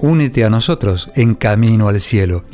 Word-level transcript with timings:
únete 0.00 0.44
a 0.44 0.50
nosotros 0.50 1.10
en 1.14 1.34
Camino 1.34 1.88
al 1.88 2.00
Cielo 2.00 2.44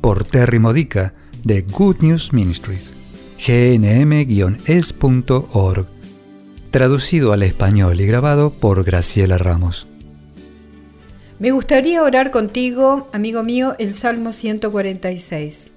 por 0.00 0.24
Terry 0.24 0.58
Modica 0.58 1.14
de 1.44 1.62
Good 1.62 1.96
News 2.00 2.32
Ministries, 2.32 2.94
gnm-es.org, 3.46 4.66
traducido 6.70 7.32
al 7.32 7.42
español 7.42 8.00
y 8.00 8.06
grabado 8.06 8.50
por 8.50 8.84
Graciela 8.84 9.38
Ramos. 9.38 9.86
Me 11.38 11.50
gustaría 11.52 12.02
orar 12.02 12.30
contigo, 12.30 13.08
amigo 13.12 13.42
mío, 13.42 13.74
el 13.78 13.94
Salmo 13.94 14.34
146. 14.34 15.72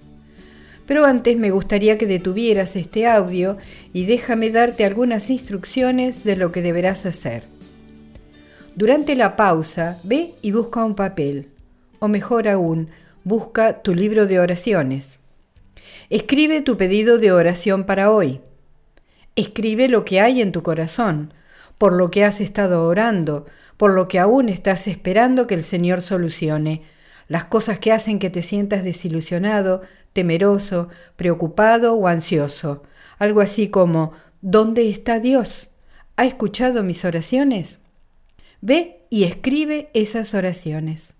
Pero 0.85 1.05
antes 1.05 1.37
me 1.37 1.51
gustaría 1.51 1.97
que 1.97 2.05
detuvieras 2.05 2.75
este 2.75 3.07
audio 3.07 3.57
y 3.93 4.05
déjame 4.05 4.49
darte 4.49 4.83
algunas 4.83 5.29
instrucciones 5.29 6.25
de 6.25 6.35
lo 6.35 6.51
que 6.51 6.61
deberás 6.61 7.05
hacer. 7.05 7.43
Durante 8.75 9.15
la 9.15 9.35
pausa, 9.35 9.99
ve 10.03 10.33
y 10.41 10.51
busca 10.51 10.83
un 10.83 10.95
papel, 10.95 11.51
o 11.99 12.07
mejor 12.07 12.47
aún, 12.47 12.89
busca 13.23 13.83
tu 13.83 13.93
libro 13.93 14.25
de 14.25 14.39
oraciones. 14.39 15.19
Escribe 16.09 16.61
tu 16.61 16.75
pedido 16.75 17.19
de 17.19 17.31
oración 17.31 17.83
para 17.83 18.09
hoy. 18.09 18.41
Escribe 19.35 19.89
lo 19.89 20.05
que 20.05 20.21
hay 20.21 20.41
en 20.41 20.51
tu 20.51 20.63
corazón, 20.63 21.35
por 21.77 21.93
lo 21.93 22.09
que 22.09 22.25
has 22.25 22.41
estado 22.41 22.87
orando, 22.87 23.45
por 23.77 23.91
lo 23.91 24.07
que 24.07 24.17
aún 24.17 24.49
estás 24.49 24.87
esperando 24.87 25.45
que 25.45 25.53
el 25.53 25.63
Señor 25.63 26.01
solucione, 26.01 26.81
las 27.27 27.45
cosas 27.45 27.77
que 27.77 27.91
hacen 27.91 28.17
que 28.17 28.31
te 28.31 28.41
sientas 28.41 28.83
desilusionado, 28.83 29.81
temeroso, 30.13 30.89
preocupado 31.15 31.93
o 31.93 32.07
ansioso. 32.07 32.81
Algo 33.19 33.41
así 33.41 33.69
como, 33.69 34.13
¿dónde 34.41 34.89
está 34.89 35.19
Dios? 35.19 35.69
¿Ha 36.17 36.25
escuchado 36.25 36.83
mis 36.83 37.05
oraciones? 37.05 37.82
Ve 38.65 39.01
y 39.09 39.25
escribe 39.25 39.89
esas 39.93 40.33
oraciones. 40.33 41.15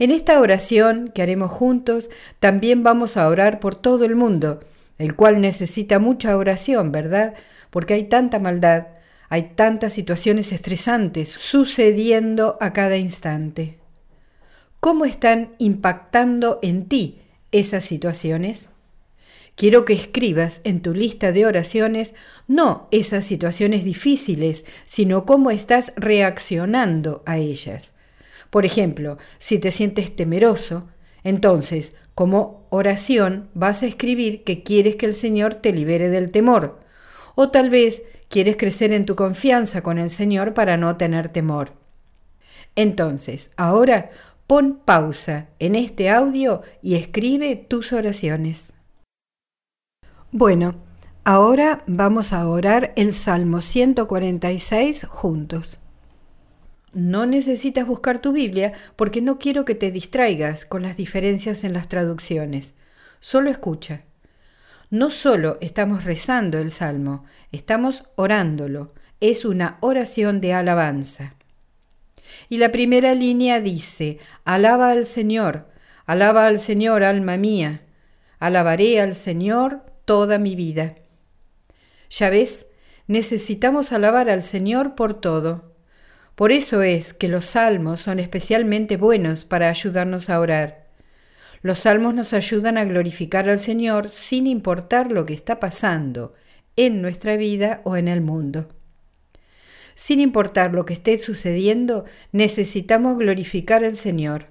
En 0.00 0.10
esta 0.10 0.40
oración 0.40 1.12
que 1.14 1.22
haremos 1.22 1.52
juntos, 1.52 2.10
también 2.40 2.82
vamos 2.82 3.16
a 3.16 3.28
orar 3.28 3.60
por 3.60 3.76
todo 3.76 4.04
el 4.04 4.16
mundo, 4.16 4.58
el 4.98 5.14
cual 5.14 5.40
necesita 5.40 6.00
mucha 6.00 6.36
oración, 6.36 6.90
¿verdad? 6.90 7.34
Porque 7.70 7.94
hay 7.94 8.08
tanta 8.08 8.40
maldad, 8.40 8.88
hay 9.28 9.52
tantas 9.54 9.92
situaciones 9.92 10.50
estresantes 10.50 11.28
sucediendo 11.28 12.58
a 12.60 12.72
cada 12.72 12.96
instante. 12.96 13.78
¿Cómo 14.80 15.04
están 15.04 15.54
impactando 15.58 16.58
en 16.60 16.88
ti 16.88 17.20
esas 17.52 17.84
situaciones? 17.84 18.68
Quiero 19.60 19.84
que 19.84 19.92
escribas 19.92 20.62
en 20.64 20.80
tu 20.80 20.94
lista 20.94 21.32
de 21.32 21.44
oraciones 21.44 22.14
no 22.48 22.88
esas 22.92 23.26
situaciones 23.26 23.84
difíciles, 23.84 24.64
sino 24.86 25.26
cómo 25.26 25.50
estás 25.50 25.92
reaccionando 25.96 27.22
a 27.26 27.36
ellas. 27.36 27.94
Por 28.48 28.64
ejemplo, 28.64 29.18
si 29.36 29.58
te 29.58 29.70
sientes 29.70 30.16
temeroso, 30.16 30.88
entonces, 31.24 31.96
como 32.14 32.66
oración, 32.70 33.50
vas 33.52 33.82
a 33.82 33.86
escribir 33.86 34.44
que 34.44 34.62
quieres 34.62 34.96
que 34.96 35.04
el 35.04 35.14
Señor 35.14 35.56
te 35.56 35.74
libere 35.74 36.08
del 36.08 36.30
temor. 36.30 36.80
O 37.34 37.50
tal 37.50 37.68
vez 37.68 38.04
quieres 38.30 38.56
crecer 38.56 38.94
en 38.94 39.04
tu 39.04 39.14
confianza 39.14 39.82
con 39.82 39.98
el 39.98 40.08
Señor 40.08 40.54
para 40.54 40.78
no 40.78 40.96
tener 40.96 41.28
temor. 41.28 41.74
Entonces, 42.76 43.50
ahora 43.58 44.10
pon 44.46 44.80
pausa 44.86 45.50
en 45.58 45.74
este 45.74 46.08
audio 46.08 46.62
y 46.80 46.94
escribe 46.94 47.56
tus 47.56 47.92
oraciones. 47.92 48.72
Bueno, 50.32 50.76
ahora 51.24 51.82
vamos 51.88 52.32
a 52.32 52.46
orar 52.48 52.92
el 52.94 53.12
Salmo 53.12 53.62
146 53.62 55.06
juntos. 55.06 55.80
No 56.92 57.26
necesitas 57.26 57.84
buscar 57.84 58.20
tu 58.20 58.30
Biblia 58.30 58.72
porque 58.94 59.22
no 59.22 59.40
quiero 59.40 59.64
que 59.64 59.74
te 59.74 59.90
distraigas 59.90 60.64
con 60.64 60.82
las 60.82 60.96
diferencias 60.96 61.64
en 61.64 61.72
las 61.72 61.88
traducciones. 61.88 62.74
Solo 63.18 63.50
escucha. 63.50 64.02
No 64.88 65.10
solo 65.10 65.58
estamos 65.60 66.04
rezando 66.04 66.58
el 66.58 66.70
Salmo, 66.70 67.24
estamos 67.50 68.04
orándolo. 68.14 68.94
Es 69.20 69.44
una 69.44 69.78
oración 69.80 70.40
de 70.40 70.54
alabanza. 70.54 71.34
Y 72.48 72.58
la 72.58 72.70
primera 72.70 73.16
línea 73.16 73.58
dice, 73.58 74.20
Alaba 74.44 74.92
al 74.92 75.06
Señor, 75.06 75.66
alaba 76.06 76.46
al 76.46 76.60
Señor, 76.60 77.02
alma 77.02 77.36
mía, 77.36 77.82
alabaré 78.38 79.00
al 79.00 79.16
Señor 79.16 79.89
toda 80.10 80.40
mi 80.40 80.56
vida. 80.56 80.96
Ya 82.10 82.30
ves, 82.30 82.72
necesitamos 83.06 83.92
alabar 83.92 84.28
al 84.28 84.42
Señor 84.42 84.96
por 84.96 85.14
todo. 85.14 85.76
Por 86.34 86.50
eso 86.50 86.82
es 86.82 87.14
que 87.14 87.28
los 87.28 87.44
salmos 87.44 88.00
son 88.00 88.18
especialmente 88.18 88.96
buenos 88.96 89.44
para 89.44 89.68
ayudarnos 89.68 90.28
a 90.28 90.40
orar. 90.40 90.88
Los 91.62 91.78
salmos 91.78 92.12
nos 92.12 92.32
ayudan 92.32 92.76
a 92.76 92.84
glorificar 92.84 93.48
al 93.48 93.60
Señor 93.60 94.08
sin 94.08 94.48
importar 94.48 95.12
lo 95.12 95.26
que 95.26 95.34
está 95.34 95.60
pasando 95.60 96.34
en 96.74 97.02
nuestra 97.02 97.36
vida 97.36 97.80
o 97.84 97.96
en 97.96 98.08
el 98.08 98.20
mundo. 98.20 98.66
Sin 99.94 100.18
importar 100.18 100.74
lo 100.74 100.86
que 100.86 100.94
esté 100.94 101.20
sucediendo, 101.20 102.04
necesitamos 102.32 103.16
glorificar 103.16 103.84
al 103.84 103.94
Señor. 103.94 104.46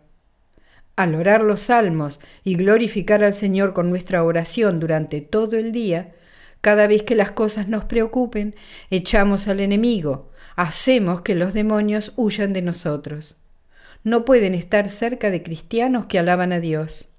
Al 0.99 1.15
orar 1.15 1.45
los 1.45 1.61
salmos 1.61 2.19
y 2.43 2.55
glorificar 2.55 3.23
al 3.23 3.33
Señor 3.33 3.73
con 3.73 3.89
nuestra 3.89 4.21
oración 4.21 4.81
durante 4.81 5.21
todo 5.21 5.55
el 5.55 5.71
día, 5.71 6.11
cada 6.59 6.87
vez 6.87 7.03
que 7.03 7.15
las 7.15 7.31
cosas 7.31 7.69
nos 7.69 7.85
preocupen, 7.85 8.53
echamos 8.89 9.47
al 9.47 9.61
enemigo, 9.61 10.29
hacemos 10.57 11.21
que 11.21 11.35
los 11.35 11.53
demonios 11.53 12.11
huyan 12.17 12.51
de 12.51 12.61
nosotros. 12.61 13.37
No 14.03 14.25
pueden 14.25 14.53
estar 14.53 14.89
cerca 14.89 15.31
de 15.31 15.41
cristianos 15.41 16.05
que 16.07 16.19
alaban 16.19 16.51
a 16.51 16.59
Dios. 16.59 17.13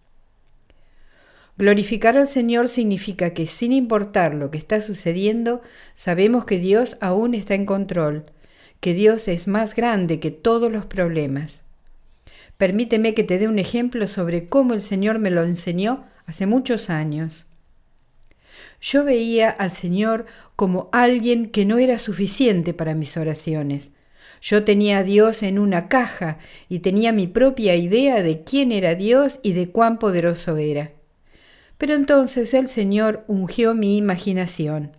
Glorificar 1.56 2.18
al 2.18 2.28
Señor 2.28 2.68
significa 2.68 3.32
que 3.32 3.46
sin 3.46 3.72
importar 3.72 4.34
lo 4.34 4.50
que 4.50 4.58
está 4.58 4.82
sucediendo, 4.82 5.62
sabemos 5.94 6.44
que 6.44 6.58
Dios 6.58 6.98
aún 7.00 7.34
está 7.34 7.54
en 7.54 7.64
control, 7.64 8.26
que 8.80 8.92
Dios 8.92 9.26
es 9.26 9.48
más 9.48 9.74
grande 9.74 10.20
que 10.20 10.30
todos 10.30 10.70
los 10.70 10.84
problemas. 10.84 11.62
Permíteme 12.60 13.14
que 13.14 13.24
te 13.24 13.38
dé 13.38 13.48
un 13.48 13.58
ejemplo 13.58 14.06
sobre 14.06 14.50
cómo 14.50 14.74
el 14.74 14.82
Señor 14.82 15.18
me 15.18 15.30
lo 15.30 15.44
enseñó 15.44 16.04
hace 16.26 16.44
muchos 16.44 16.90
años. 16.90 17.46
Yo 18.82 19.02
veía 19.02 19.48
al 19.48 19.70
Señor 19.70 20.26
como 20.56 20.90
alguien 20.92 21.48
que 21.48 21.64
no 21.64 21.78
era 21.78 21.98
suficiente 21.98 22.74
para 22.74 22.94
mis 22.94 23.16
oraciones. 23.16 23.92
Yo 24.42 24.62
tenía 24.62 24.98
a 24.98 25.04
Dios 25.04 25.42
en 25.42 25.58
una 25.58 25.88
caja 25.88 26.36
y 26.68 26.80
tenía 26.80 27.14
mi 27.14 27.26
propia 27.26 27.76
idea 27.76 28.22
de 28.22 28.44
quién 28.44 28.72
era 28.72 28.94
Dios 28.94 29.40
y 29.42 29.54
de 29.54 29.70
cuán 29.70 29.98
poderoso 29.98 30.58
era. 30.58 30.92
Pero 31.78 31.94
entonces 31.94 32.52
el 32.52 32.68
Señor 32.68 33.24
ungió 33.26 33.72
mi 33.72 33.96
imaginación. 33.96 34.92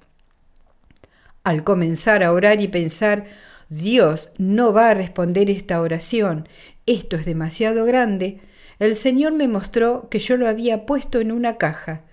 Al 1.43 1.63
comenzar 1.63 2.23
a 2.23 2.31
orar 2.31 2.59
y 2.59 2.69
pensar, 2.69 3.25
Dios 3.69 4.31
no 4.37 4.73
va 4.73 4.89
a 4.89 4.93
responder 4.95 5.49
esta 5.49 5.79
oración, 5.79 6.49
esto 6.91 7.15
es 7.15 7.25
demasiado 7.25 7.85
grande, 7.85 8.39
el 8.79 8.95
Señor 8.95 9.33
me 9.33 9.47
mostró 9.47 10.09
que 10.09 10.19
yo 10.19 10.37
lo 10.37 10.47
había 10.47 10.85
puesto 10.85 11.19
en 11.19 11.31
una 11.31 11.57
caja. 11.57 12.03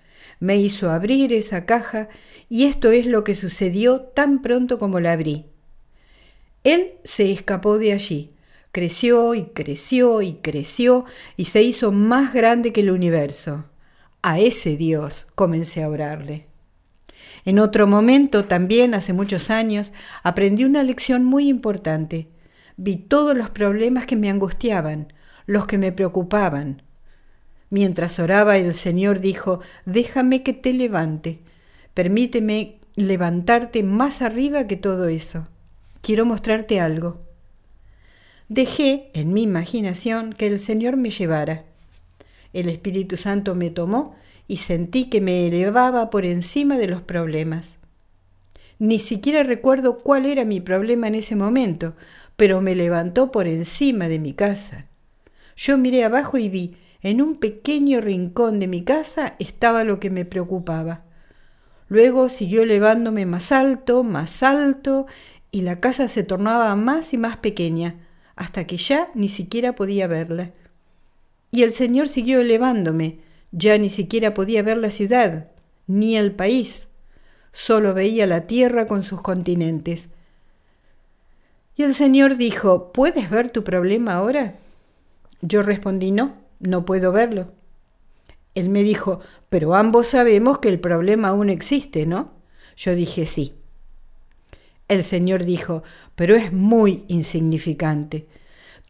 Me 0.41 0.57
hizo 0.57 0.91
abrir 0.91 1.33
esa 1.33 1.65
caja 1.65 2.09
y 2.49 2.65
esto 2.65 2.91
es 2.91 3.07
lo 3.07 3.25
que 3.25 3.35
sucedió 3.35 4.01
tan 4.01 4.43
pronto 4.43 4.79
como 4.79 5.01
la 5.01 5.13
abrí. 5.13 5.47
Él 6.65 6.93
se 7.05 7.33
escapó 7.33 7.79
de 7.79 7.93
allí, 7.93 8.35
creció 8.73 9.35
y 9.35 9.45
creció 9.47 10.23
y 10.23 10.35
creció 10.35 11.05
y 11.37 11.47
se 11.47 11.63
hizo 11.63 11.91
más 11.91 12.35
grande 12.35 12.73
que 12.73 12.81
el 12.81 12.91
universo. 12.91 13.65
A 14.23 14.39
ese 14.39 14.77
Dios 14.77 15.29
comencé 15.35 15.83
a 15.83 15.89
orarle. 15.89 16.47
En 17.45 17.59
otro 17.59 17.87
momento, 17.87 18.45
también 18.45 18.95
hace 18.95 19.13
muchos 19.13 19.49
años, 19.49 19.95
aprendí 20.23 20.65
una 20.65 20.83
lección 20.83 21.25
muy 21.25 21.49
importante. 21.49 22.29
Vi 22.79 22.97
todos 22.97 23.37
los 23.37 23.51
problemas 23.51 24.07
que 24.07 24.15
me 24.15 24.31
angustiaban, 24.31 25.13
los 25.47 25.67
que 25.67 25.79
me 25.79 25.91
preocupaban. 25.91 26.83
Mientras 27.71 28.21
oraba, 28.21 28.57
el 28.57 28.75
Señor 28.75 29.19
dijo, 29.19 29.61
déjame 29.85 30.45
que 30.45 30.53
te 30.53 30.73
levante, 30.73 31.41
permíteme 31.93 32.79
levantarte 32.95 33.83
más 33.83 34.23
arriba 34.23 34.69
que 34.69 34.77
todo 34.77 35.09
eso. 35.09 35.49
Quiero 36.03 36.25
mostrarte 36.25 36.79
algo. 36.79 37.21
dejé 38.49 39.11
en 39.13 39.33
mi 39.33 39.43
imaginación 39.43 40.33
que 40.33 40.47
el 40.47 40.61
Señor 40.61 40.97
me 40.97 41.11
llevara. 41.11 41.65
El 42.53 42.69
Espíritu 42.69 43.17
Santo 43.17 43.57
me 43.57 43.71
tomó 43.71 44.15
y 44.47 44.59
sentí 44.59 45.11
que 45.11 45.21
me 45.21 45.49
elevaba 45.49 46.11
por 46.11 46.25
encima 46.25 46.79
de 46.79 46.87
los 46.87 47.03
problemas. 47.03 47.79
Ni 48.79 49.01
siquiera 49.01 49.43
recuerdo 49.43 49.99
cuál 49.99 50.25
era 50.25 50.45
mi 50.45 50.61
problema 50.61 51.09
en 51.09 51.17
ese 51.17 51.35
momento, 51.35 51.95
pero 52.39 52.61
me 52.61 52.77
levantó 52.77 53.33
por 53.33 53.49
encima 53.49 54.07
de 54.07 54.21
mi 54.21 54.33
casa. 54.33 54.87
Yo 55.57 55.77
miré 55.77 56.05
abajo 56.05 56.39
y 56.39 56.49
vi, 56.49 56.77
en 57.03 57.21
un 57.21 57.35
pequeño 57.35 58.01
rincón 58.01 58.61
de 58.61 58.69
mi 58.69 58.85
casa 58.85 59.35
estaba 59.41 59.83
lo 59.83 59.99
que 59.99 60.09
me 60.09 60.25
preocupaba. 60.25 61.03
Luego 61.89 62.29
siguió 62.29 62.63
elevándome 62.63 63.27
más 63.27 63.51
alto, 63.51 64.05
más 64.05 64.45
alto, 64.45 65.07
y 65.51 65.63
la 65.63 65.81
casa 65.81 66.07
se 66.07 66.23
tornaba 66.23 66.77
más 66.77 67.13
y 67.13 67.19
más 67.19 67.39
pequeña, 67.39 68.07
hasta 68.37 68.69
que 68.69 68.77
ya 68.77 69.09
ni 69.17 69.27
siquiera 69.27 69.75
podía 69.75 70.07
verla. 70.07 70.53
Y 71.51 71.65
el 71.65 71.73
Señor 71.73 72.07
siguió 72.07 72.39
elevándome, 72.39 73.19
ya 73.51 73.77
ni 73.79 73.89
siquiera 73.89 74.35
podía 74.35 74.63
ver 74.63 74.77
la 74.77 74.93
ciudad, 74.93 75.49
ni 75.89 76.17
el 76.17 76.31
país, 76.31 76.87
solo 77.53 77.95
veía 77.95 78.29
la 78.29 78.47
tierra 78.47 78.87
con 78.87 79.03
sus 79.03 79.23
continentes. 79.23 80.11
Y 81.79 81.85
el 81.85 81.95
Señor 81.95 82.37
dijo, 82.37 82.93
¿puedes 82.93 83.31
ver 83.31 83.51
tu 83.51 83.63
problema 83.63 84.15
ahora? 84.15 84.57
Yo 85.43 85.63
respondí, 85.63 86.11
no, 86.11 86.37
no 86.59 86.85
puedo 86.85 87.13
verlo. 87.13 87.53
Él 88.57 88.69
me 88.69 88.83
dijo, 88.83 89.21
pero 89.49 89.77
ambos 89.77 90.09
sabemos 90.09 90.59
que 90.59 90.71
el 90.71 90.81
problema 90.81 91.29
aún 91.29 91.51
existe, 91.51 92.05
¿no? 92.05 92.33
Yo 92.77 92.97
dije, 92.97 93.27
sí. 93.27 93.55
El 94.89 95.05
Señor 95.05 95.45
dijo, 95.45 95.85
pero 96.17 96.35
es 96.35 96.53
muy 96.53 97.05
insignificante. 97.07 98.27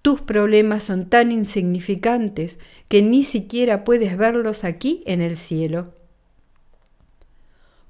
Tus 0.00 0.22
problemas 0.22 0.82
son 0.84 1.10
tan 1.10 1.30
insignificantes 1.30 2.58
que 2.88 3.02
ni 3.02 3.22
siquiera 3.22 3.84
puedes 3.84 4.16
verlos 4.16 4.64
aquí 4.64 5.02
en 5.04 5.20
el 5.20 5.36
cielo. 5.36 5.92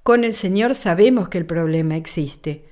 Con 0.03 0.25
el 0.25 0.33
Señor 0.33 0.75
sabemos 0.75 1.29
que 1.29 1.39
el 1.39 1.47
problema 1.47 1.95
existe, 1.95 2.68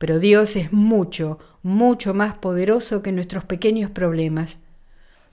pero 0.00 0.18
Dios 0.18 0.56
es 0.56 0.72
mucho, 0.72 1.38
mucho 1.62 2.14
más 2.14 2.38
poderoso 2.38 3.02
que 3.02 3.12
nuestros 3.12 3.44
pequeños 3.44 3.90
problemas. 3.90 4.60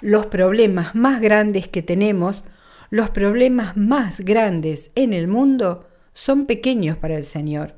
Los 0.01 0.25
problemas 0.25 0.93
más 0.93 1.21
grandes 1.21 1.69
que 1.69 1.81
tenemos, 1.81 2.43
los 2.89 3.09
problemas 3.09 3.77
más 3.77 4.19
grandes 4.19 4.91
en 4.95 5.13
el 5.13 5.29
mundo, 5.29 5.87
son 6.13 6.45
pequeños 6.45 6.97
para 6.97 7.15
el 7.15 7.23
Señor. 7.23 7.75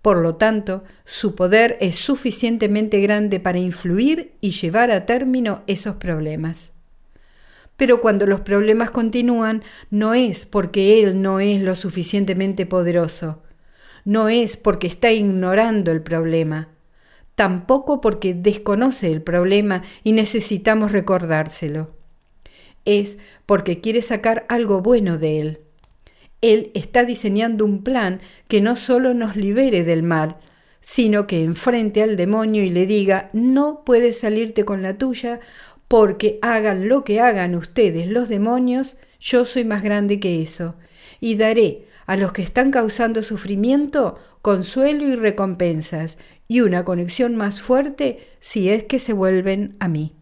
Por 0.00 0.18
lo 0.18 0.36
tanto, 0.36 0.84
su 1.04 1.34
poder 1.34 1.76
es 1.80 1.96
suficientemente 1.96 3.00
grande 3.00 3.40
para 3.40 3.58
influir 3.58 4.34
y 4.40 4.52
llevar 4.52 4.92
a 4.92 5.04
término 5.04 5.64
esos 5.66 5.96
problemas. 5.96 6.74
Pero 7.76 8.00
cuando 8.00 8.24
los 8.24 8.42
problemas 8.42 8.92
continúan, 8.92 9.64
no 9.90 10.14
es 10.14 10.46
porque 10.46 11.02
Él 11.02 11.20
no 11.20 11.40
es 11.40 11.60
lo 11.60 11.74
suficientemente 11.74 12.66
poderoso, 12.66 13.42
no 14.08 14.30
es 14.30 14.56
porque 14.56 14.86
está 14.86 15.12
ignorando 15.12 15.92
el 15.92 16.00
problema, 16.00 16.70
tampoco 17.34 18.00
porque 18.00 18.32
desconoce 18.32 19.12
el 19.12 19.20
problema 19.20 19.82
y 20.02 20.12
necesitamos 20.12 20.92
recordárselo. 20.92 21.90
Es 22.86 23.18
porque 23.44 23.82
quiere 23.82 24.00
sacar 24.00 24.46
algo 24.48 24.80
bueno 24.80 25.18
de 25.18 25.40
él. 25.40 25.60
Él 26.40 26.70
está 26.72 27.04
diseñando 27.04 27.66
un 27.66 27.84
plan 27.84 28.22
que 28.48 28.62
no 28.62 28.76
solo 28.76 29.12
nos 29.12 29.36
libere 29.36 29.84
del 29.84 30.02
mal, 30.02 30.38
sino 30.80 31.26
que 31.26 31.44
enfrente 31.44 32.02
al 32.02 32.16
demonio 32.16 32.64
y 32.64 32.70
le 32.70 32.86
diga, 32.86 33.28
no 33.34 33.84
puedes 33.84 34.20
salirte 34.20 34.64
con 34.64 34.80
la 34.80 34.96
tuya, 34.96 35.38
porque 35.86 36.38
hagan 36.40 36.88
lo 36.88 37.04
que 37.04 37.20
hagan 37.20 37.54
ustedes 37.54 38.06
los 38.06 38.30
demonios, 38.30 38.96
yo 39.20 39.44
soy 39.44 39.66
más 39.66 39.82
grande 39.82 40.18
que 40.18 40.40
eso, 40.40 40.76
y 41.20 41.34
daré 41.34 41.87
a 42.08 42.16
los 42.16 42.32
que 42.32 42.40
están 42.40 42.70
causando 42.70 43.22
sufrimiento 43.22 44.18
consuelo 44.40 45.06
y 45.06 45.14
recompensas, 45.14 46.16
y 46.48 46.62
una 46.62 46.82
conexión 46.82 47.36
más 47.36 47.60
fuerte 47.60 48.26
si 48.40 48.70
es 48.70 48.84
que 48.84 48.98
se 48.98 49.12
vuelven 49.12 49.76
a 49.78 49.88
mí. 49.88 50.16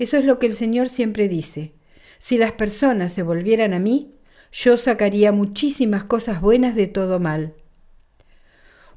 Eso 0.00 0.16
es 0.16 0.24
lo 0.24 0.40
que 0.40 0.46
el 0.46 0.54
Señor 0.56 0.88
siempre 0.88 1.28
dice. 1.28 1.74
Si 2.18 2.38
las 2.38 2.50
personas 2.50 3.12
se 3.12 3.22
volvieran 3.22 3.72
a 3.72 3.78
mí, 3.78 4.16
yo 4.50 4.76
sacaría 4.78 5.30
muchísimas 5.30 6.02
cosas 6.02 6.40
buenas 6.40 6.74
de 6.74 6.88
todo 6.88 7.20
mal. 7.20 7.54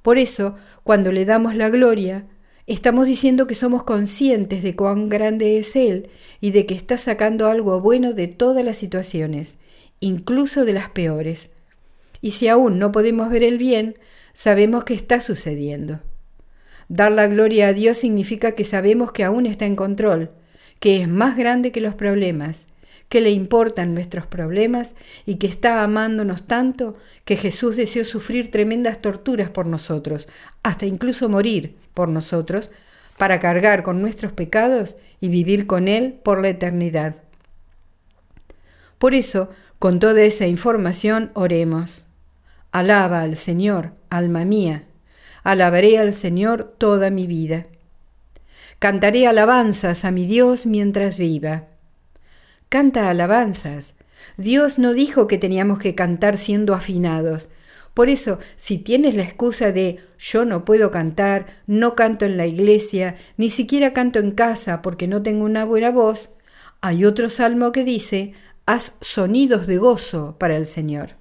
Por 0.02 0.18
eso, 0.18 0.56
cuando 0.84 1.12
le 1.12 1.26
damos 1.26 1.54
la 1.54 1.70
gloria, 1.70 2.26
estamos 2.66 3.06
diciendo 3.06 3.46
que 3.46 3.54
somos 3.54 3.84
conscientes 3.84 4.64
de 4.64 4.76
cuán 4.76 5.10
grande 5.10 5.60
es 5.60 5.76
Él 5.76 6.10
y 6.42 6.50
de 6.50 6.66
que 6.66 6.74
está 6.74 6.98
sacando 6.98 7.46
algo 7.46 7.80
bueno 7.82 8.14
de 8.14 8.28
todas 8.28 8.66
las 8.66 8.78
situaciones, 8.78 9.60
incluso 10.00 10.66
de 10.66 10.74
las 10.74 10.90
peores. 10.90 11.52
Y 12.22 12.32
si 12.32 12.48
aún 12.48 12.80
no 12.80 12.92
podemos 12.92 13.30
ver 13.30 13.44
el 13.44 13.58
bien, 13.58 13.98
sabemos 14.34 14.84
que 14.84 14.94
está 14.94 15.20
sucediendo. 15.22 16.00
Dar 16.90 17.12
la 17.12 17.28
gloria 17.28 17.70
a 17.70 17.74
Dios 17.74 17.98
significa 17.98 18.54
que 18.54 18.64
sabemos 18.64 19.12
que 19.12 19.24
aún 19.24 19.46
está 19.46 19.66
en 19.66 19.76
control, 19.76 20.32
que 20.80 21.02
es 21.02 21.08
más 21.08 21.38
grande 21.38 21.72
que 21.72 21.82
los 21.82 21.96
problemas, 21.96 22.68
que 23.10 23.22
le 23.22 23.30
importan 23.30 23.94
nuestros 23.94 24.26
problemas 24.26 24.96
y 25.26 25.36
que 25.36 25.48
está 25.48 25.84
amándonos 25.84 26.48
tanto 26.48 26.98
que 27.26 27.38
Jesús 27.38 27.76
deseó 27.76 28.06
sufrir 28.06 28.52
tremendas 28.52 29.02
torturas 29.02 29.50
por 29.50 29.68
nosotros, 29.68 30.28
hasta 30.64 30.86
incluso 30.86 31.30
morir 31.30 31.76
por 31.94 32.10
nosotros, 32.10 32.72
para 33.18 33.40
cargar 33.40 33.84
con 33.84 34.02
nuestros 34.02 34.34
pecados 34.34 34.98
y 35.22 35.30
vivir 35.30 35.68
con 35.68 35.88
Él 35.88 36.20
por 36.24 36.42
la 36.42 36.50
eternidad. 36.50 37.18
Por 38.98 39.14
eso, 39.14 39.50
con 39.84 40.00
toda 40.00 40.22
esa 40.22 40.48
información, 40.48 41.32
oremos. 41.34 42.06
Alaba 42.72 43.20
al 43.20 43.36
Señor, 43.36 43.92
alma 44.10 44.46
mía. 44.46 44.86
Alabaré 45.44 45.98
al 45.98 46.14
Señor 46.14 46.74
toda 46.78 47.10
mi 47.10 47.28
vida. 47.28 47.66
Cantaré 48.80 49.28
alabanzas 49.28 50.06
a 50.06 50.12
mi 50.12 50.26
Dios 50.26 50.66
mientras 50.66 51.18
viva. 51.18 51.66
Canta 52.70 53.10
alabanzas. 53.10 53.98
Dios 54.38 54.80
no 54.80 54.94
dijo 54.94 55.28
que 55.28 55.38
teníamos 55.38 55.80
que 55.80 55.96
cantar 55.96 56.38
siendo 56.38 56.74
afinados. 56.76 57.50
Por 57.94 58.08
eso, 58.08 58.40
si 58.56 58.78
tienes 58.78 59.16
la 59.16 59.24
excusa 59.24 59.74
de 59.74 60.00
yo 60.18 60.46
no 60.46 60.64
puedo 60.64 60.92
cantar, 60.92 61.58
no 61.68 61.94
canto 61.94 62.24
en 62.24 62.38
la 62.38 62.46
iglesia, 62.46 63.16
ni 63.36 63.50
siquiera 63.50 63.92
canto 63.92 64.20
en 64.20 64.32
casa 64.32 64.82
porque 64.82 65.10
no 65.10 65.22
tengo 65.22 65.44
una 65.44 65.66
buena 65.66 65.92
voz, 65.92 66.36
hay 66.80 67.04
otro 67.06 67.30
salmo 67.30 67.74
que 67.74 67.84
dice, 67.84 68.34
haz 68.66 68.98
sonidos 69.02 69.68
de 69.68 69.78
gozo 69.78 70.36
para 70.40 70.56
el 70.56 70.66
Señor. 70.66 71.16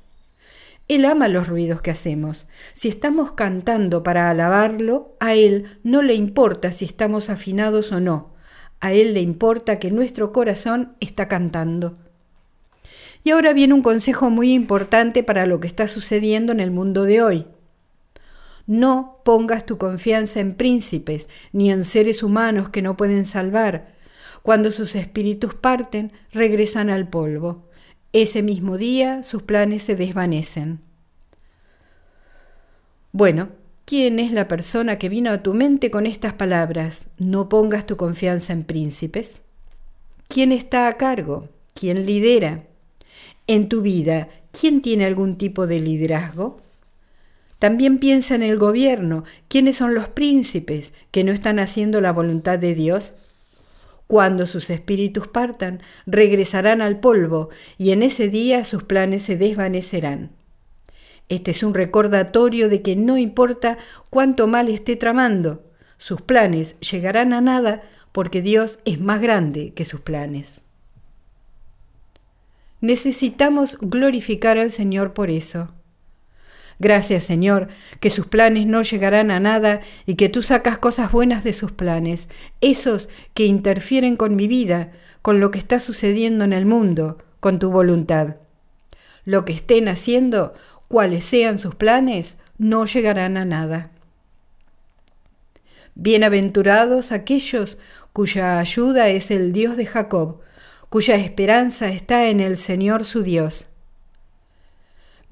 Él 0.89 1.05
ama 1.05 1.29
los 1.29 1.49
ruidos 1.49 1.81
que 1.81 1.91
hacemos. 1.91 2.47
Si 2.75 2.89
estamos 2.89 3.33
cantando 3.33 4.03
para 4.03 4.31
alabarlo, 4.31 5.17
a 5.21 5.35
Él 5.35 5.79
no 5.83 6.03
le 6.03 6.15
importa 6.15 6.73
si 6.73 6.85
estamos 6.85 7.31
afinados 7.31 7.93
o 7.93 8.01
no. 8.01 8.35
A 8.81 8.93
Él 8.93 9.15
le 9.15 9.21
importa 9.21 9.79
que 9.79 9.91
nuestro 9.91 10.33
corazón 10.33 10.95
está 11.01 11.29
cantando. 11.29 11.99
Y 13.25 13.31
ahora 13.31 13.53
viene 13.53 13.75
un 13.75 13.83
consejo 13.83 14.31
muy 14.31 14.53
importante 14.53 15.23
para 15.23 15.47
lo 15.47 15.61
que 15.61 15.69
está 15.69 15.87
sucediendo 15.87 16.53
en 16.53 16.61
el 16.61 16.73
mundo 16.73 17.05
de 17.05 17.23
hoy. 17.23 17.47
No 18.67 19.21
pongas 19.25 19.65
tu 19.65 19.79
confianza 19.79 20.41
en 20.41 20.55
príncipes 20.55 21.29
ni 21.53 21.71
en 21.71 21.85
seres 21.85 22.23
humanos 22.23 22.69
que 22.69 22.83
no 22.83 22.97
pueden 22.97 23.25
salvar, 23.25 23.95
cuando 24.43 24.71
sus 24.71 24.97
espíritus 24.97 25.55
parten, 25.55 26.13
regresan 26.33 26.91
al 26.91 27.09
polvo. 27.09 27.69
Ese 28.13 28.43
mismo 28.43 28.77
día 28.77 29.23
sus 29.23 29.43
planes 29.43 29.83
se 29.83 29.97
desvanecen. 29.97 30.81
Bueno, 33.13 33.51
¿quién 33.85 34.19
es 34.19 34.33
la 34.33 34.49
persona 34.49 34.99
que 34.99 35.09
vino 35.09 35.31
a 35.31 35.43
tu 35.43 35.55
mente 35.55 35.91
con 35.91 36.07
estas 36.07 36.33
palabras? 36.33 37.11
No 37.19 37.49
pongas 37.49 37.87
tu 37.87 37.97
confianza 37.97 38.53
en 38.53 38.65
príncipes. 38.65 39.43
¿Quién 40.29 40.51
está 40.51 40.89
a 40.89 40.97
cargo? 40.97 41.49
¿Quién 41.75 42.07
lidera? 42.07 42.65
En 43.47 43.69
tu 43.69 43.83
vida, 43.83 44.29
¿quién 44.51 44.83
tiene 44.83 45.05
algún 45.05 45.37
tipo 45.37 45.67
de 45.67 45.81
liderazgo? 45.81 46.61
También 47.59 47.99
piensa 47.99 48.35
en 48.35 48.43
el 48.43 48.59
gobierno. 48.59 49.25
¿Quiénes 49.49 49.77
son 49.77 49.95
los 49.95 50.09
príncipes 50.09 50.95
que 51.11 51.23
no 51.23 51.33
están 51.33 51.59
haciendo 51.59 52.01
la 52.01 52.13
voluntad 52.13 52.59
de 52.59 52.75
Dios? 52.75 53.15
Cuando 54.13 54.45
sus 54.45 54.69
espíritus 54.69 55.27
partan, 55.27 55.81
regresarán 56.05 56.83
al 56.83 57.01
polvo 57.01 57.49
y 57.79 57.93
en 57.93 58.03
ese 58.03 58.29
día 58.29 58.67
sus 58.67 58.83
planes 58.83 59.23
se 59.23 59.39
desvanecerán. 59.39 60.33
Este 61.31 61.53
es 61.53 61.63
un 61.63 61.73
recordatorio 61.73 62.69
de 62.69 62.83
que 62.83 62.95
no 62.95 63.17
importa 63.17 63.79
cuánto 64.11 64.47
mal 64.47 64.69
esté 64.69 64.97
tramando, 64.97 65.65
sus 65.97 66.21
planes 66.21 66.79
llegarán 66.81 67.33
a 67.33 67.41
nada 67.41 67.85
porque 68.13 68.43
Dios 68.43 68.81
es 68.85 69.01
más 69.01 69.23
grande 69.23 69.73
que 69.73 69.87
sus 69.87 70.03
planes. 70.03 70.61
Necesitamos 72.83 73.79
glorificar 73.81 74.59
al 74.59 74.71
Señor 74.71 75.15
por 75.15 75.31
eso. 75.31 75.73
Gracias, 76.83 77.23
Señor, 77.23 77.69
que 78.01 78.11
sus 78.11 78.27
planes 78.27 78.67
no 78.67 78.83
llegarán 78.83 79.31
a 79.31 79.39
nada 79.39 79.83
y 80.05 80.17
que 80.17 80.29
tú 80.29 80.43
sacas 80.43 80.79
cosas 80.79 81.13
buenas 81.13 81.45
de 81.45 81.53
sus 81.53 81.71
planes, 81.71 82.29
esos 82.61 83.09
que 83.35 83.47
interfieren 83.47 84.17
con 84.17 84.35
mi 84.35 84.49
vida, 84.49 84.91
con 85.23 85.39
lo 85.39 85.53
que 85.53 85.61
está 85.61 85.79
sucediendo 85.79 86.45
en 86.45 86.53
el 86.53 86.67
mundo, 86.67 87.19
con 87.39 87.61
tu 87.61 87.71
voluntad. 87.71 88.35
Lo 89.25 89.45
que 89.45 89.53
estén 89.53 89.87
haciendo, 89.87 90.55
cuales 90.89 91.23
sean 91.23 91.57
sus 91.57 91.77
planes, 91.77 92.39
no 92.59 92.85
llegarán 92.85 93.37
a 93.37 93.45
nada. 93.45 93.93
Bienaventurados 95.95 97.13
aquellos 97.13 97.79
cuya 98.13 98.59
ayuda 98.59 99.09
es 99.09 99.31
el 99.31 99.53
Dios 99.53 99.77
de 99.77 99.87
Jacob, 99.87 100.41
cuya 100.89 101.15
esperanza 101.15 101.91
está 101.91 102.27
en 102.27 102.41
el 102.41 102.57
Señor 102.57 103.05
su 103.05 103.23
Dios. 103.23 103.69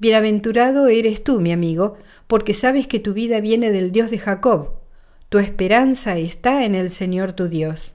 Bienaventurado 0.01 0.87
eres 0.87 1.23
tú, 1.23 1.39
mi 1.39 1.51
amigo, 1.51 1.95
porque 2.25 2.55
sabes 2.55 2.87
que 2.87 2.99
tu 2.99 3.13
vida 3.13 3.39
viene 3.39 3.69
del 3.69 3.91
Dios 3.91 4.09
de 4.09 4.17
Jacob. 4.17 4.71
Tu 5.29 5.37
esperanza 5.37 6.17
está 6.17 6.65
en 6.65 6.73
el 6.73 6.89
Señor 6.89 7.33
tu 7.33 7.47
Dios. 7.47 7.93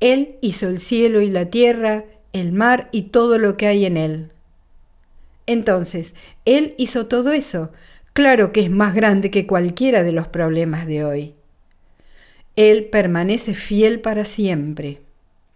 Él 0.00 0.38
hizo 0.40 0.68
el 0.68 0.80
cielo 0.80 1.20
y 1.20 1.30
la 1.30 1.50
tierra, 1.50 2.04
el 2.32 2.50
mar 2.50 2.88
y 2.90 3.02
todo 3.02 3.38
lo 3.38 3.56
que 3.56 3.68
hay 3.68 3.84
en 3.84 3.96
él. 3.96 4.32
Entonces, 5.46 6.16
Él 6.44 6.74
hizo 6.76 7.06
todo 7.06 7.30
eso. 7.30 7.70
Claro 8.12 8.50
que 8.50 8.62
es 8.62 8.70
más 8.72 8.92
grande 8.92 9.30
que 9.30 9.46
cualquiera 9.46 10.02
de 10.02 10.10
los 10.10 10.26
problemas 10.26 10.84
de 10.88 11.04
hoy. 11.04 11.34
Él 12.56 12.86
permanece 12.86 13.54
fiel 13.54 14.00
para 14.00 14.24
siempre. 14.24 15.00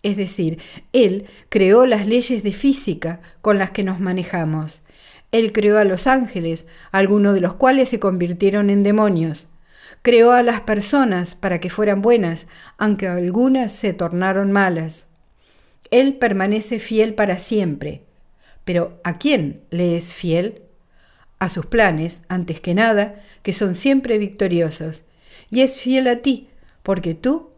Es 0.05 0.19
decir, 0.19 0.61
Él 0.93 1.25
creó 1.49 1.87
las 1.87 2.07
leyes 2.07 2.43
de 2.43 2.53
física 2.53 3.21
con 3.41 3.57
las 3.57 3.71
que 3.71 3.83
nos 3.83 4.01
manejamos. 4.01 4.83
Él 5.33 5.51
creó 5.51 5.79
a 5.79 5.85
los 5.85 6.07
ángeles, 6.07 6.67
algunos 6.93 7.33
de 7.33 7.41
los 7.41 7.55
cuales 7.55 7.89
se 7.89 7.99
convirtieron 7.99 8.69
en 8.69 8.83
demonios. 8.83 9.49
Creó 10.03 10.33
a 10.33 10.43
las 10.43 10.61
personas 10.61 11.35
para 11.35 11.59
que 11.59 11.71
fueran 11.71 12.03
buenas, 12.03 12.49
aunque 12.77 13.09
algunas 13.09 13.73
se 13.73 13.95
tornaron 13.95 14.53
malas. 14.53 15.07
Él 15.91 16.19
permanece 16.19 16.81
fiel 16.81 17.15
para 17.15 17.39
siempre. 17.39 18.05
Pero 18.67 19.01
¿a 19.05 19.17
quién 19.17 19.63
le 19.71 19.97
es 19.97 20.15
fiel? 20.15 20.65
A 21.39 21.49
sus 21.49 21.65
planes, 21.65 22.25
antes 22.29 22.61
que 22.61 22.75
nada, 22.75 23.23
que 23.43 23.55
son 23.55 23.73
siempre 23.73 24.19
victoriosos. 24.19 25.05
Y 25.51 25.63
es 25.63 25.81
fiel 25.81 26.09
a 26.09 26.17
ti, 26.17 26.51
porque 26.83 27.15
tú 27.15 27.54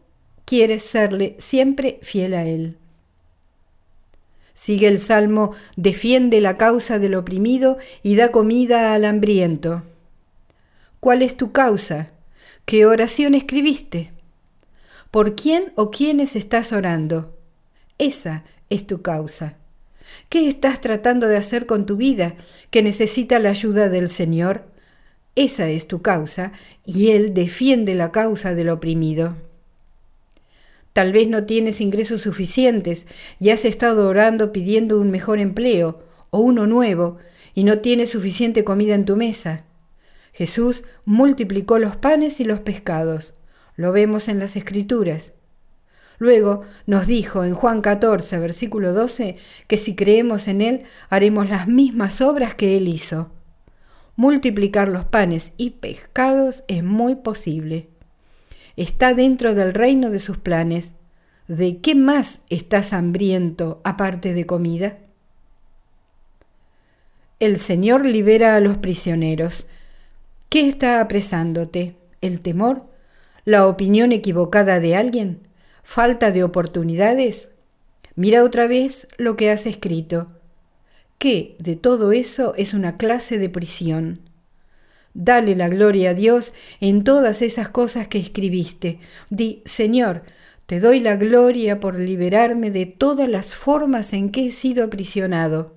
quieres 0.47 0.81
serle 0.81 1.35
siempre 1.39 1.99
fiel 2.01 2.33
a 2.33 2.45
Él. 2.45 2.77
Sigue 4.53 4.87
el 4.87 4.97
salmo, 4.97 5.51
defiende 5.75 6.39
la 6.39 6.57
causa 6.57 6.99
del 6.99 7.15
oprimido 7.15 7.77
y 8.01 8.15
da 8.15 8.31
comida 8.31 8.93
al 8.93 9.03
hambriento. 9.03 9.83
¿Cuál 11.01 11.21
es 11.21 11.35
tu 11.35 11.51
causa? 11.51 12.11
¿Qué 12.65 12.85
oración 12.85 13.35
escribiste? 13.35 14.13
¿Por 15.11 15.35
quién 15.35 15.73
o 15.75 15.91
quiénes 15.91 16.37
estás 16.37 16.71
orando? 16.71 17.37
Esa 17.97 18.45
es 18.69 18.87
tu 18.87 19.01
causa. 19.01 19.57
¿Qué 20.29 20.47
estás 20.47 20.79
tratando 20.79 21.27
de 21.27 21.35
hacer 21.35 21.65
con 21.65 21.85
tu 21.85 21.97
vida 21.97 22.35
que 22.71 22.81
necesita 22.81 23.37
la 23.39 23.49
ayuda 23.49 23.89
del 23.89 24.07
Señor? 24.07 24.63
Esa 25.35 25.67
es 25.67 25.87
tu 25.87 26.01
causa 26.01 26.53
y 26.85 27.11
Él 27.11 27.33
defiende 27.33 27.95
la 27.95 28.13
causa 28.13 28.55
del 28.55 28.69
oprimido. 28.69 29.35
Tal 30.97 31.11
vez 31.11 31.27
no 31.27 31.43
tienes 31.43 31.79
ingresos 31.79 32.21
suficientes 32.21 33.05
y 33.39 33.51
has 33.51 33.65
estado 33.65 34.09
orando 34.09 34.51
pidiendo 34.51 34.99
un 34.99 35.11
mejor 35.11 35.37
empleo 35.37 36.01
o 36.31 36.39
uno 36.39 36.65
nuevo 36.65 37.17
y 37.53 37.65
no 37.65 37.81
tienes 37.81 38.09
suficiente 38.09 38.63
comida 38.63 38.95
en 38.95 39.05
tu 39.05 39.15
mesa. 39.15 39.65
Jesús 40.33 40.85
multiplicó 41.05 41.77
los 41.77 41.97
panes 41.97 42.39
y 42.39 42.45
los 42.45 42.61
pescados. 42.61 43.35
Lo 43.75 43.91
vemos 43.91 44.27
en 44.27 44.39
las 44.39 44.55
Escrituras. 44.55 45.35
Luego 46.17 46.63
nos 46.87 47.05
dijo 47.05 47.43
en 47.43 47.53
Juan 47.53 47.81
14, 47.81 48.39
versículo 48.39 48.91
12, 48.91 49.37
que 49.67 49.77
si 49.77 49.95
creemos 49.95 50.47
en 50.47 50.63
Él 50.63 50.81
haremos 51.11 51.47
las 51.47 51.67
mismas 51.67 52.21
obras 52.21 52.55
que 52.55 52.75
Él 52.75 52.87
hizo. 52.87 53.29
Multiplicar 54.15 54.87
los 54.87 55.05
panes 55.05 55.53
y 55.57 55.69
pescados 55.69 56.63
es 56.67 56.83
muy 56.83 57.13
posible 57.13 57.87
está 58.77 59.13
dentro 59.13 59.53
del 59.55 59.73
reino 59.73 60.09
de 60.09 60.19
sus 60.19 60.37
planes. 60.37 60.93
¿De 61.47 61.79
qué 61.79 61.95
más 61.95 62.41
estás 62.49 62.93
hambriento 62.93 63.81
aparte 63.83 64.33
de 64.33 64.45
comida? 64.45 64.99
El 67.39 67.57
Señor 67.57 68.05
libera 68.05 68.55
a 68.55 68.59
los 68.59 68.77
prisioneros. 68.77 69.67
¿Qué 70.49 70.67
está 70.67 71.01
apresándote? 71.01 71.95
¿El 72.21 72.39
temor? 72.39 72.85
¿La 73.45 73.67
opinión 73.67 74.11
equivocada 74.11 74.79
de 74.79 74.95
alguien? 74.95 75.41
¿Falta 75.83 76.31
de 76.31 76.43
oportunidades? 76.43 77.49
Mira 78.15 78.43
otra 78.43 78.67
vez 78.67 79.07
lo 79.17 79.35
que 79.37 79.51
has 79.51 79.65
escrito. 79.65 80.29
¿Qué 81.17 81.55
de 81.59 81.75
todo 81.75 82.11
eso 82.11 82.53
es 82.55 82.73
una 82.73 82.97
clase 82.97 83.37
de 83.37 83.49
prisión? 83.49 84.26
Dale 85.19 85.55
la 85.55 85.67
gloria 85.67 86.11
a 86.11 86.13
Dios 86.13 86.53
en 86.79 87.03
todas 87.03 87.41
esas 87.41 87.69
cosas 87.69 88.07
que 88.07 88.19
escribiste. 88.19 88.99
Di, 89.31 89.63
Señor, 89.65 90.21
te 90.67 90.79
doy 90.79 90.99
la 90.99 91.15
gloria 91.15 91.79
por 91.79 91.99
liberarme 91.99 92.69
de 92.69 92.85
todas 92.85 93.27
las 93.27 93.55
formas 93.55 94.13
en 94.13 94.29
que 94.29 94.45
he 94.45 94.51
sido 94.51 94.85
aprisionado. 94.85 95.75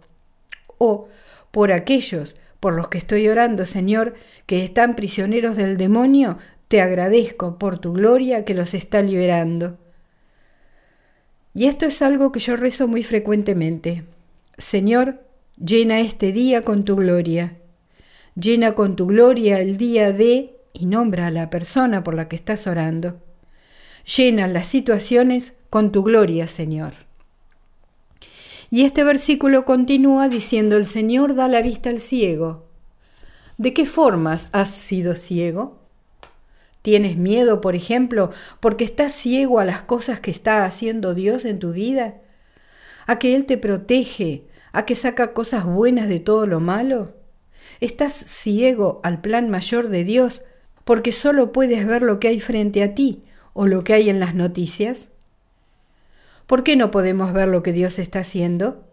O 0.76 1.08
por 1.52 1.72
aquellos 1.72 2.38
por 2.60 2.74
los 2.74 2.88
que 2.88 2.98
estoy 2.98 3.28
orando, 3.28 3.64
Señor, 3.64 4.12
que 4.44 4.62
están 4.62 4.94
prisioneros 4.94 5.56
del 5.56 5.78
demonio, 5.78 6.36
te 6.68 6.82
agradezco 6.82 7.58
por 7.58 7.78
tu 7.78 7.94
gloria 7.94 8.44
que 8.44 8.52
los 8.52 8.74
está 8.74 9.00
liberando. 9.00 9.78
Y 11.54 11.64
esto 11.64 11.86
es 11.86 12.02
algo 12.02 12.30
que 12.30 12.40
yo 12.40 12.56
rezo 12.56 12.88
muy 12.88 13.02
frecuentemente. 13.02 14.04
Señor, 14.58 15.24
llena 15.56 16.00
este 16.00 16.30
día 16.30 16.60
con 16.60 16.84
tu 16.84 16.96
gloria. 16.96 17.56
Llena 18.40 18.74
con 18.74 18.96
tu 18.96 19.06
gloria 19.06 19.60
el 19.60 19.76
día 19.76 20.12
de 20.12 20.56
y 20.72 20.86
nombra 20.86 21.26
a 21.26 21.30
la 21.30 21.50
persona 21.50 22.02
por 22.02 22.14
la 22.14 22.28
que 22.28 22.36
estás 22.36 22.66
orando. 22.66 23.20
Llena 24.16 24.46
las 24.46 24.66
situaciones 24.66 25.58
con 25.68 25.92
tu 25.92 26.02
gloria, 26.02 26.46
Señor. 26.46 26.92
Y 28.70 28.84
este 28.84 29.04
versículo 29.04 29.64
continúa 29.64 30.28
diciendo, 30.28 30.76
el 30.76 30.86
Señor 30.86 31.34
da 31.34 31.48
la 31.48 31.60
vista 31.60 31.90
al 31.90 31.98
ciego. 31.98 32.66
¿De 33.58 33.74
qué 33.74 33.84
formas 33.84 34.48
has 34.52 34.70
sido 34.70 35.16
ciego? 35.16 35.78
¿Tienes 36.80 37.18
miedo, 37.18 37.60
por 37.60 37.74
ejemplo, 37.74 38.30
porque 38.60 38.84
estás 38.84 39.12
ciego 39.12 39.58
a 39.58 39.66
las 39.66 39.82
cosas 39.82 40.20
que 40.20 40.30
está 40.30 40.64
haciendo 40.64 41.14
Dios 41.14 41.44
en 41.44 41.58
tu 41.58 41.72
vida? 41.72 42.14
¿A 43.06 43.18
que 43.18 43.34
Él 43.34 43.44
te 43.44 43.58
protege? 43.58 44.46
¿A 44.72 44.86
que 44.86 44.94
saca 44.94 45.34
cosas 45.34 45.66
buenas 45.66 46.08
de 46.08 46.20
todo 46.20 46.46
lo 46.46 46.60
malo? 46.60 47.19
Estás 47.80 48.12
ciego 48.12 49.00
al 49.02 49.20
plan 49.20 49.50
mayor 49.50 49.88
de 49.88 50.04
Dios 50.04 50.44
porque 50.84 51.12
solo 51.12 51.52
puedes 51.52 51.86
ver 51.86 52.02
lo 52.02 52.20
que 52.20 52.28
hay 52.28 52.40
frente 52.40 52.82
a 52.82 52.94
ti 52.94 53.22
o 53.52 53.66
lo 53.66 53.84
que 53.84 53.94
hay 53.94 54.10
en 54.10 54.20
las 54.20 54.34
noticias. 54.34 55.10
¿Por 56.46 56.62
qué 56.62 56.76
no 56.76 56.90
podemos 56.90 57.32
ver 57.32 57.48
lo 57.48 57.62
que 57.62 57.72
Dios 57.72 57.98
está 57.98 58.20
haciendo? 58.20 58.84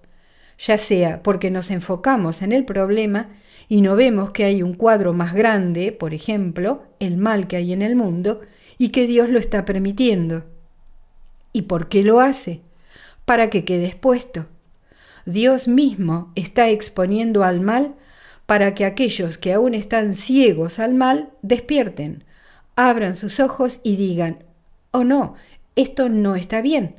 Ya 0.58 0.77
sea 0.77 1.24
porque 1.24 1.51
nos 1.51 1.72
enfocamos 1.72 2.41
en 2.41 2.51
el 2.51 2.65
problema 2.65 3.29
y 3.67 3.82
no 3.82 3.96
vemos 3.96 4.32
que 4.32 4.46
hay 4.46 4.63
un 4.63 4.74
cuadro 4.74 5.13
más 5.13 5.34
grande, 5.34 5.91
por 5.91 6.13
ejemplo, 6.13 6.84
el 7.00 7.17
mal 7.17 7.48
que 7.48 7.58
hay 7.58 7.74
en 7.74 7.82
el 7.82 7.96
mundo, 7.96 8.41
y 8.77 8.89
que 8.89 9.08
Dios 9.08 9.29
lo 9.29 9.39
está 9.39 9.65
permitiendo. 9.65 10.46
¿Y 11.51 11.63
por 11.63 11.89
qué 11.89 12.03
lo 12.03 12.20
hace? 12.20 12.62
Para 13.25 13.50
que 13.50 13.65
quede 13.65 13.88
expuesto. 13.88 14.46
Dios 15.25 15.67
mismo 15.67 16.32
está 16.36 16.70
exponiendo 16.70 17.44
al 17.44 17.60
mal 17.60 17.96
para 18.48 18.74
que 18.74 18.86
aquellos 18.86 19.38
que 19.38 19.54
aún 19.54 19.75
están 19.75 20.13
ciegos 20.13 20.80
al 20.80 20.96
mal 20.96 21.30
despierten, 21.44 22.24
abran 22.75 23.16
sus 23.16 23.39
ojos 23.39 23.82
y 23.84 23.98
digan, 23.98 24.46
oh 24.92 25.04
no, 25.04 25.36
esto 25.75 26.10
no 26.10 26.36
está 26.36 26.62
bien. 26.62 26.96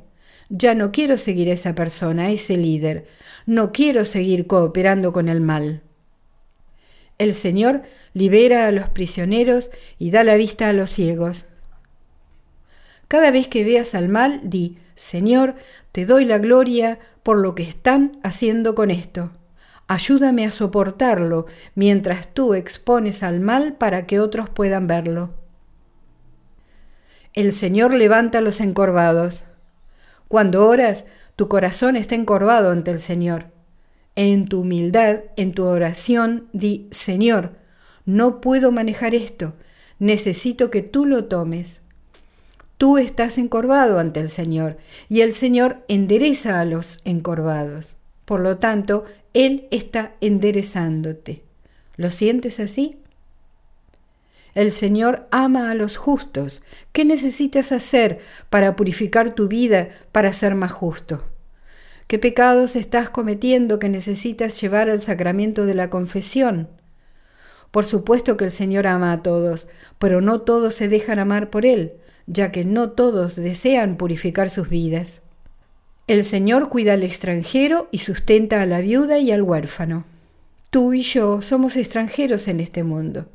Ya 0.49 0.75
no 0.75 0.91
quiero 0.91 1.17
seguir 1.17 1.49
a 1.49 1.53
esa 1.53 1.75
persona, 1.75 2.25
a 2.25 2.29
ese 2.29 2.55
líder. 2.55 3.07
No 3.45 3.71
quiero 3.71 4.05
seguir 4.05 4.47
cooperando 4.47 5.11
con 5.11 5.27
el 5.27 5.41
mal. 5.41 5.81
El 7.17 7.33
Señor 7.33 7.81
libera 8.13 8.67
a 8.67 8.71
los 8.71 8.89
prisioneros 8.89 9.71
y 9.97 10.11
da 10.11 10.23
la 10.23 10.37
vista 10.37 10.69
a 10.69 10.73
los 10.73 10.91
ciegos. 10.91 11.47
Cada 13.07 13.31
vez 13.31 13.47
que 13.47 13.63
veas 13.63 13.95
al 13.95 14.07
mal, 14.07 14.39
di, 14.43 14.77
Señor, 14.93 15.55
te 15.91 16.05
doy 16.05 16.25
la 16.25 16.37
gloria 16.37 16.99
por 17.23 17.39
lo 17.39 17.55
que 17.55 17.63
están 17.63 18.19
haciendo 18.23 18.75
con 18.75 18.91
esto. 18.91 19.31
Ayúdame 19.89 20.45
a 20.45 20.51
soportarlo 20.51 21.47
mientras 21.73 22.27
tú 22.27 22.53
expones 22.53 23.23
al 23.23 23.39
mal 23.39 23.73
para 23.73 24.05
que 24.05 24.19
otros 24.19 24.47
puedan 24.47 24.85
verlo. 24.85 25.31
El 27.33 27.51
Señor 27.53 27.95
levanta 27.95 28.37
a 28.37 28.41
los 28.41 28.59
encorvados. 28.59 29.45
Cuando 30.27 30.67
oras, 30.67 31.07
tu 31.35 31.47
corazón 31.47 31.95
está 31.95 32.13
encorvado 32.13 32.69
ante 32.69 32.91
el 32.91 32.99
Señor. 32.99 33.47
En 34.15 34.45
tu 34.45 34.61
humildad, 34.61 35.21
en 35.37 35.53
tu 35.53 35.65
oración, 35.65 36.49
di, 36.53 36.87
Señor, 36.91 37.55
no 38.05 38.41
puedo 38.41 38.71
manejar 38.71 39.15
esto, 39.15 39.55
necesito 39.97 40.69
que 40.69 40.83
tú 40.83 41.07
lo 41.07 41.25
tomes. 41.25 41.81
Tú 42.77 42.99
estás 42.99 43.39
encorvado 43.39 43.97
ante 43.97 44.19
el 44.19 44.29
Señor 44.29 44.77
y 45.09 45.21
el 45.21 45.33
Señor 45.33 45.83
endereza 45.87 46.59
a 46.59 46.65
los 46.65 47.01
encorvados. 47.05 47.95
Por 48.29 48.41
lo 48.41 48.59
tanto, 48.59 49.05
Él 49.33 49.67
está 49.71 50.11
enderezándote. 50.21 51.41
¿Lo 51.95 52.11
sientes 52.11 52.59
así? 52.59 52.99
El 54.53 54.71
Señor 54.71 55.27
ama 55.31 55.71
a 55.71 55.73
los 55.73 55.97
justos. 55.97 56.61
¿Qué 56.91 57.05
necesitas 57.05 57.71
hacer 57.71 58.19
para 58.51 58.75
purificar 58.75 59.33
tu 59.33 59.47
vida, 59.47 59.89
para 60.11 60.31
ser 60.31 60.53
más 60.53 60.71
justo? 60.71 61.23
¿Qué 62.05 62.19
pecados 62.19 62.75
estás 62.75 63.09
cometiendo 63.09 63.79
que 63.79 63.89
necesitas 63.89 64.61
llevar 64.61 64.91
al 64.91 65.01
sacramento 65.01 65.65
de 65.65 65.73
la 65.73 65.89
confesión? 65.89 66.69
Por 67.71 67.83
supuesto 67.83 68.37
que 68.37 68.45
el 68.45 68.51
Señor 68.51 68.85
ama 68.85 69.11
a 69.11 69.23
todos, 69.23 69.69
pero 69.97 70.21
no 70.21 70.41
todos 70.41 70.75
se 70.75 70.87
dejan 70.87 71.17
amar 71.17 71.49
por 71.49 71.65
Él, 71.65 71.93
ya 72.27 72.51
que 72.51 72.63
no 72.63 72.91
todos 72.91 73.35
desean 73.35 73.95
purificar 73.95 74.51
sus 74.51 74.69
vidas. 74.69 75.23
El 76.09 76.25
Señor 76.25 76.69
cuida 76.69 76.93
al 76.93 77.03
extranjero 77.03 77.87
y 77.91 77.99
sustenta 77.99 78.63
a 78.63 78.65
la 78.65 78.81
viuda 78.81 79.19
y 79.19 79.29
al 79.29 79.43
huérfano. 79.43 80.05
Tú 80.71 80.95
y 80.95 81.03
yo 81.03 81.43
somos 81.43 81.77
extranjeros 81.77 82.47
en 82.47 82.61
este 82.61 82.81
mundo. 82.81 83.27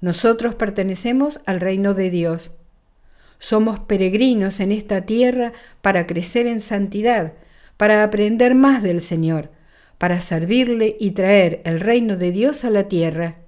Nosotros 0.00 0.54
pertenecemos 0.54 1.40
al 1.44 1.58
reino 1.58 1.92
de 1.92 2.10
Dios. 2.10 2.52
Somos 3.40 3.80
peregrinos 3.80 4.60
en 4.60 4.70
esta 4.70 5.00
tierra 5.00 5.54
para 5.82 6.06
crecer 6.06 6.46
en 6.46 6.60
santidad, 6.60 7.32
para 7.76 8.04
aprender 8.04 8.54
más 8.54 8.84
del 8.84 9.00
Señor, 9.00 9.50
para 9.98 10.20
servirle 10.20 10.96
y 11.00 11.10
traer 11.10 11.62
el 11.64 11.80
reino 11.80 12.16
de 12.16 12.30
Dios 12.30 12.64
a 12.64 12.70
la 12.70 12.84
tierra. 12.84 13.38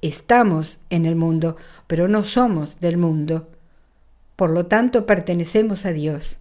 Estamos 0.00 0.80
en 0.88 1.04
el 1.04 1.16
mundo, 1.16 1.58
pero 1.86 2.08
no 2.08 2.24
somos 2.24 2.80
del 2.80 2.96
mundo. 2.96 3.50
Por 4.36 4.52
lo 4.52 4.64
tanto, 4.64 5.04
pertenecemos 5.04 5.84
a 5.84 5.92
Dios. 5.92 6.40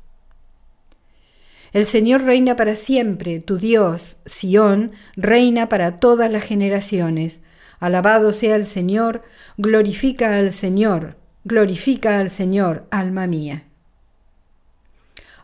El 1.71 1.85
Señor 1.85 2.23
reina 2.23 2.55
para 2.55 2.75
siempre, 2.75 3.39
tu 3.39 3.57
Dios, 3.57 4.21
Sión, 4.25 4.91
reina 5.15 5.69
para 5.69 5.99
todas 5.99 6.31
las 6.31 6.43
generaciones. 6.43 7.43
Alabado 7.79 8.33
sea 8.33 8.55
el 8.55 8.65
Señor, 8.65 9.23
glorifica 9.57 10.38
al 10.38 10.51
Señor, 10.51 11.17
glorifica 11.43 12.19
al 12.19 12.29
Señor, 12.29 12.85
alma 12.89 13.27
mía. 13.27 13.65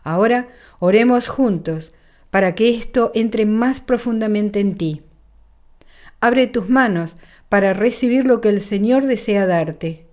Ahora 0.02 0.48
oremos 0.78 1.28
juntos 1.28 1.94
para 2.30 2.54
que 2.54 2.76
esto 2.76 3.12
entre 3.14 3.46
más 3.46 3.80
profundamente 3.80 4.60
en 4.60 4.76
ti. 4.76 5.02
Abre 6.20 6.46
tus 6.46 6.68
manos 6.68 7.18
para 7.48 7.72
recibir 7.72 8.24
lo 8.24 8.40
que 8.40 8.48
el 8.48 8.60
Señor 8.60 9.06
desea 9.06 9.46
darte. 9.46 10.06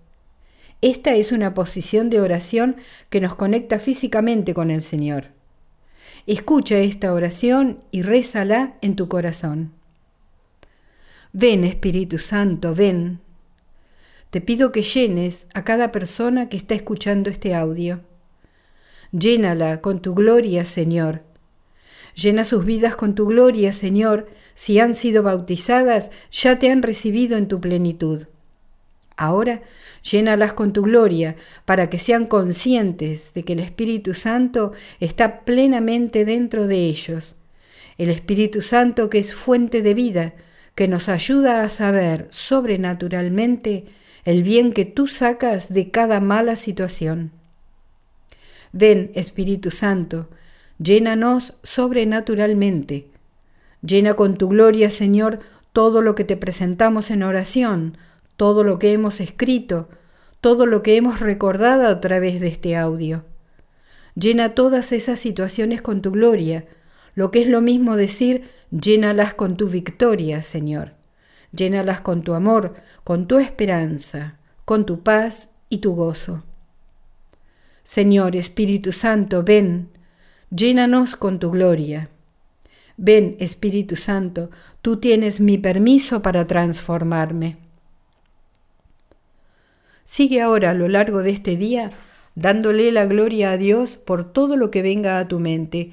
Esta 0.81 1.15
es 1.15 1.31
una 1.31 1.53
posición 1.53 2.09
de 2.09 2.21
oración 2.21 2.75
que 3.09 3.21
nos 3.21 3.35
conecta 3.35 3.79
físicamente 3.79 4.53
con 4.53 4.69
el 4.69 4.81
Señor. 4.81 5.29
Escucha 6.25 6.77
esta 6.77 7.13
oración 7.13 7.79
y 7.91 8.01
rézala 8.01 8.75
en 8.81 8.95
tu 8.95 9.07
corazón. 9.07 9.71
Ven 11.31 11.63
Espíritu 11.63 12.17
Santo, 12.17 12.73
ven. 12.73 13.19
Te 14.29 14.41
pido 14.41 14.71
que 14.71 14.81
llenes 14.81 15.47
a 15.53 15.63
cada 15.63 15.91
persona 15.91 16.49
que 16.49 16.57
está 16.57 16.75
escuchando 16.75 17.29
este 17.29 17.55
audio. 17.55 18.01
Llénala 19.11 19.81
con 19.81 20.01
tu 20.01 20.15
gloria, 20.15 20.65
Señor 20.65 21.23
Llena 22.15 22.45
sus 22.45 22.65
vidas 22.65 22.95
con 22.95 23.15
tu 23.15 23.25
gloria, 23.25 23.73
Señor. 23.73 24.29
Si 24.53 24.79
han 24.79 24.93
sido 24.93 25.23
bautizadas, 25.23 26.11
ya 26.31 26.59
te 26.59 26.69
han 26.69 26.83
recibido 26.83 27.37
en 27.37 27.47
tu 27.47 27.59
plenitud. 27.59 28.27
Ahora, 29.17 29.61
llénalas 30.03 30.53
con 30.53 30.73
tu 30.73 30.83
gloria, 30.83 31.35
para 31.65 31.89
que 31.89 31.97
sean 31.97 32.25
conscientes 32.25 33.31
de 33.33 33.43
que 33.43 33.53
el 33.53 33.59
Espíritu 33.59 34.13
Santo 34.13 34.73
está 34.99 35.41
plenamente 35.41 36.25
dentro 36.25 36.67
de 36.67 36.85
ellos. 36.85 37.37
El 37.97 38.09
Espíritu 38.09 38.61
Santo 38.61 39.09
que 39.09 39.19
es 39.19 39.33
fuente 39.33 39.81
de 39.81 39.93
vida, 39.93 40.33
que 40.75 40.87
nos 40.87 41.09
ayuda 41.09 41.63
a 41.63 41.69
saber 41.69 42.27
sobrenaturalmente 42.29 43.85
el 44.25 44.43
bien 44.43 44.73
que 44.73 44.85
tú 44.85 45.07
sacas 45.07 45.73
de 45.73 45.91
cada 45.91 46.19
mala 46.19 46.55
situación. 46.55 47.31
Ven, 48.71 49.11
Espíritu 49.13 49.69
Santo, 49.69 50.29
Llénanos 50.79 51.59
sobrenaturalmente. 51.63 53.07
Llena 53.81 54.15
con 54.15 54.35
tu 54.35 54.49
gloria, 54.49 54.89
Señor, 54.89 55.39
todo 55.71 56.01
lo 56.01 56.15
que 56.15 56.23
te 56.23 56.35
presentamos 56.35 57.11
en 57.11 57.23
oración, 57.23 57.97
todo 58.43 58.65
lo 58.65 58.77
que 58.77 58.91
hemos 58.91 59.21
escrito, 59.21 59.87
todo 60.41 60.65
lo 60.65 60.83
que 60.83 60.97
hemos 60.97 61.21
recordado 61.21 61.87
a 61.87 62.01
través 62.01 62.41
de 62.41 62.49
este 62.49 62.75
audio. 62.75 63.23
Llena 64.15 64.53
todas 64.53 64.91
esas 64.91 65.21
situaciones 65.21 65.81
con 65.81 66.01
tu 66.01 66.11
gloria, 66.11 66.65
lo 67.15 67.31
que 67.31 67.43
es 67.43 67.47
lo 67.47 67.61
mismo 67.61 67.95
decir, 67.95 68.43
llénalas 68.69 69.33
con 69.33 69.55
tu 69.55 69.69
victoria, 69.69 70.41
Señor. 70.41 70.91
Llénalas 71.53 72.01
con 72.01 72.21
tu 72.21 72.33
amor, 72.33 72.73
con 73.05 73.27
tu 73.27 73.39
esperanza, 73.39 74.37
con 74.65 74.85
tu 74.85 75.03
paz 75.03 75.51
y 75.69 75.77
tu 75.77 75.95
gozo. 75.95 76.43
Señor 77.83 78.35
Espíritu 78.35 78.91
Santo, 78.91 79.43
ven, 79.43 79.87
llénanos 80.49 81.15
con 81.15 81.39
tu 81.39 81.49
gloria. 81.49 82.09
Ven, 82.97 83.37
Espíritu 83.39 83.95
Santo, 83.95 84.49
tú 84.81 84.97
tienes 84.97 85.39
mi 85.39 85.57
permiso 85.57 86.21
para 86.21 86.45
transformarme. 86.45 87.62
Sigue 90.05 90.41
ahora 90.41 90.71
a 90.71 90.73
lo 90.73 90.87
largo 90.87 91.23
de 91.23 91.31
este 91.31 91.55
día 91.55 91.89
dándole 92.35 92.91
la 92.91 93.05
gloria 93.05 93.51
a 93.51 93.57
Dios 93.57 93.95
por 93.97 94.23
todo 94.23 94.57
lo 94.57 94.71
que 94.71 94.81
venga 94.81 95.19
a 95.19 95.27
tu 95.27 95.39
mente, 95.39 95.91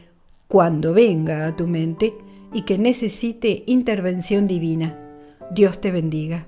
cuando 0.49 0.95
venga 0.95 1.47
a 1.47 1.57
tu 1.57 1.67
mente 1.67 2.15
y 2.53 2.63
que 2.63 2.79
necesite 2.79 3.63
intervención 3.67 4.47
divina. 4.47 4.99
Dios 5.53 5.81
te 5.81 5.91
bendiga. 5.91 6.47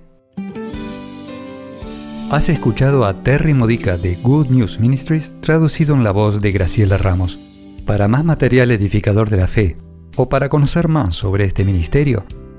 Has 2.31 2.48
escuchado 2.48 3.05
a 3.05 3.22
Terry 3.22 3.53
Modica 3.53 3.98
de 3.98 4.16
Good 4.16 4.48
News 4.48 4.81
Ministries 4.81 5.37
traducido 5.40 5.94
en 5.94 6.03
la 6.03 6.12
voz 6.12 6.40
de 6.40 6.51
Graciela 6.51 6.96
Ramos. 6.96 7.38
Para 7.85 8.09
más 8.09 8.25
material 8.25 8.70
edificador 8.70 9.29
de 9.29 9.37
la 9.37 9.46
fe 9.46 9.77
o 10.16 10.29
para 10.29 10.48
conocer 10.48 10.88
más 10.88 11.14
sobre 11.14 11.44
este 11.44 11.64
ministerio, 11.64 12.25